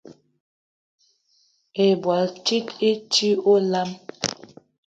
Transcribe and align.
Ibwal 1.87 2.25
i 2.29 2.29
tit 2.45 2.67
i 2.89 2.91
ti 3.13 3.29
olam. 3.53 3.89